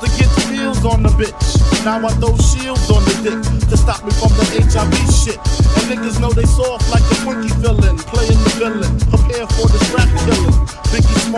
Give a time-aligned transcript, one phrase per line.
[0.00, 1.84] to get feels on the bitch.
[1.84, 5.38] Now I throw shields on the dick to stop me from the HIV shit.
[5.78, 8.97] And niggas know they soft like the Twinkie villain, playing the villain.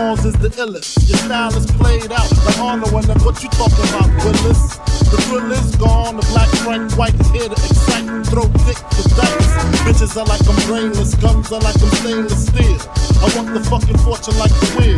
[0.01, 0.97] Smalls is the illest.
[1.05, 4.81] Your style is played out like Arnold when what you talking about, Willis?
[5.13, 9.01] The thrill is gone, the black Frank White is here to excite, throw dick to
[9.13, 9.53] dice.
[9.85, 12.81] Bitches are like I'm brainless, guns are like I'm stainless steel.
[13.21, 14.97] I want the fucking fortune like the wheel.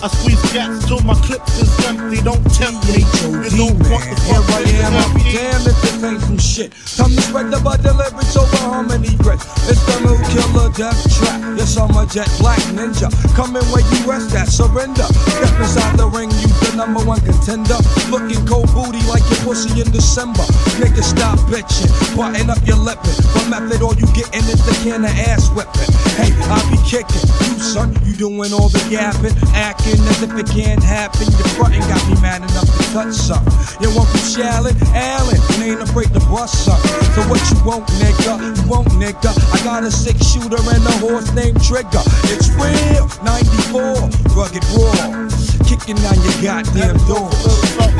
[0.00, 3.04] I squeeze gas till my clips is empty, don't tempt me.
[3.52, 6.72] You don't want the I am, I'll be fucking damned if this ain't some shit.
[6.96, 9.44] Time to spread the butter lyrics over harmony grit.
[9.68, 11.47] It's the new killer death trap.
[11.68, 13.12] Yes, I'm a jet black ninja.
[13.36, 15.02] Coming where you rest at, surrender.
[15.04, 16.47] Step inside the ring, you
[16.78, 17.74] number one contender.
[18.06, 20.46] Looking cold booty like your pussy in December.
[20.78, 21.90] Nigga, stop bitching.
[22.16, 23.18] Button up your lippin'.
[23.34, 25.90] For method, all you gettin' is the can of ass whipping.
[26.14, 27.26] Hey, I be kicking.
[27.50, 29.34] You, son, you doing all the yapping.
[29.58, 31.26] Acting as if it can't happen.
[31.26, 33.50] Your frontin' got me mad enough to touch something.
[33.82, 34.78] You want from Shaolin?
[34.94, 35.40] Allen.
[35.58, 36.94] Ain't afraid to bust something.
[37.18, 38.38] So what you want, nigga?
[38.54, 39.34] You want, nigga?
[39.50, 42.06] I got a six shooter and a horse named Trigger.
[42.30, 43.10] It's real.
[43.26, 44.14] 94.
[44.38, 45.26] Rugged raw.
[45.68, 47.28] Kicking on your goddamn door.
[47.28, 47.92] Fuck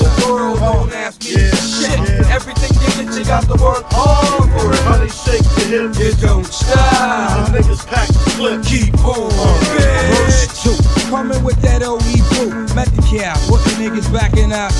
[0.00, 2.00] the world, don't ask me Yeah, shit.
[2.00, 2.32] yeah.
[2.34, 4.72] Everything you get, you got to work hard for
[5.04, 5.12] it.
[5.12, 5.98] Shake hips.
[6.00, 7.52] You don't stop.
[7.52, 8.64] The niggas pack the.
[8.64, 10.76] Keep on, uh, Verse two,
[11.10, 12.00] coming with that OE
[12.32, 12.56] brew.
[12.74, 14.72] Met the cow, put the niggas backing out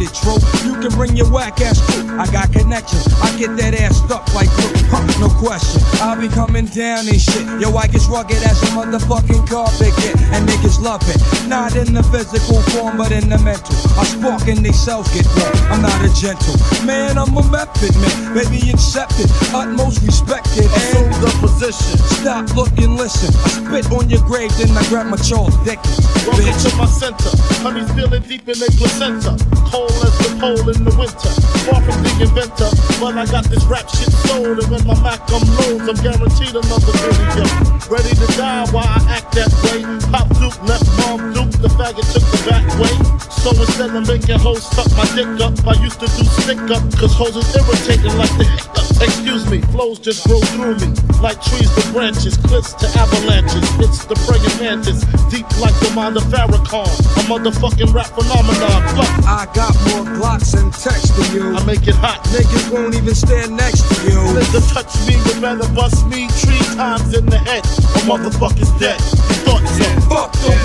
[0.00, 0.06] you.
[0.06, 0.40] I'm true.
[0.64, 2.04] You can bring your whack ass crew.
[2.18, 3.06] I got connections.
[3.22, 4.72] I get that ass stuck like glue.
[4.92, 5.82] Huh, no question.
[6.00, 7.44] I'll be coming down and shit.
[7.60, 10.16] Yo, I get rugged as a motherfucking carpet get.
[10.32, 11.20] And niggas love it.
[11.48, 13.74] Not in the physical form, but in the mental.
[13.98, 15.56] I spark and they cells get warm.
[15.72, 18.34] I'm not a gentle man, I'm a method man.
[18.34, 19.28] Baby, accept it.
[19.52, 20.70] Utmost respected.
[20.94, 21.98] And the position.
[22.22, 23.34] Stop, look, and listen.
[23.44, 25.98] I spit on your grave, then I grab my Charles Dickens.
[26.24, 26.70] Welcome Bitch.
[26.70, 27.30] to my center.
[27.60, 29.36] Honey's feeling deep in their placenta.
[29.68, 31.32] Cold as the pole in the winter.
[31.66, 32.70] Far from the inventor,
[33.00, 34.58] but I got this rap shit sold.
[34.58, 37.46] And when my Mac I'm loads, I'm guaranteed another video.
[37.90, 39.82] Ready to die while I act that way.
[40.10, 43.15] Pop Duke left mom Duke, the faggot took the back way.
[43.46, 46.82] So instead of making hoes suck my dick up, I used to do stick up,
[46.98, 48.74] cause hoes is irritating like the hiccup.
[48.98, 50.90] Excuse me, flows just grow through me.
[51.22, 53.62] Like trees to branches, cliffs to avalanches.
[53.78, 54.98] It's the praying mantis,
[55.30, 56.90] deep like the mind of Farrakhan.
[56.90, 58.82] A motherfucking rap phenomenon.
[58.98, 61.54] Fuck, I got more Glocks and text than you.
[61.54, 62.26] I make it hot.
[62.34, 64.18] Niggas won't even stand next to you.
[64.34, 67.62] Nigga touch me, you better bust me three times in the head.
[67.62, 68.98] A motherfucker's dead.
[68.98, 69.86] You thought so?
[70.10, 70.55] Fuck the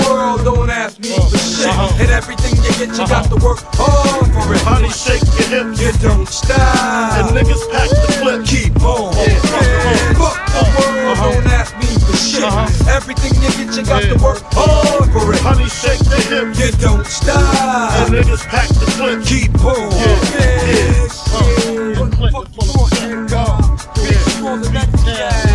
[2.12, 4.62] everything you get, you got to work hard for it.
[4.68, 5.82] Honey, shake your hips.
[5.82, 6.60] You don't stop.
[7.18, 8.46] And niggas pack the clip.
[8.46, 9.16] Keep on.
[9.16, 9.32] Yeah.
[9.32, 10.20] Yeah.
[10.20, 11.24] Fuck the uh-huh.
[11.24, 12.44] world, don't ask me for shit.
[12.44, 12.96] Uh-huh.
[12.96, 15.40] Everything you get, you got to work hard for it.
[15.40, 16.60] Honey, shake your hips.
[16.60, 17.40] You don't stop.
[18.04, 19.24] And niggas pack the clip.
[19.26, 19.80] Keep on.
[19.96, 20.20] Yeah.
[20.68, 21.08] Yeah.
[21.32, 21.82] Uh, yeah.
[21.82, 21.96] Yeah.
[21.96, 23.86] Fuck, fuck, fuck, fuck, fuck, fuck, fuck,
[24.42, 25.51] fuck, fuck,